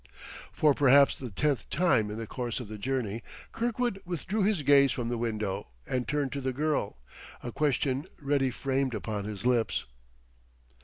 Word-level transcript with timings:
For 0.51 0.73
perhaps 0.73 1.13
the 1.13 1.29
tenth 1.29 1.69
time 1.69 2.09
in 2.09 2.17
the 2.17 2.25
course 2.25 2.59
of 2.59 2.67
the 2.67 2.79
journey 2.79 3.21
Kirkwood 3.51 4.01
withdrew 4.03 4.41
his 4.41 4.63
gaze 4.63 4.91
from 4.91 5.09
the 5.09 5.17
window 5.19 5.67
and 5.85 6.07
turned 6.07 6.31
to 6.31 6.41
the 6.41 6.53
girl, 6.53 6.97
a 7.43 7.51
question 7.51 8.07
ready 8.19 8.49
framed 8.49 8.95
upon 8.95 9.25
his 9.25 9.45
lips. 9.45 9.85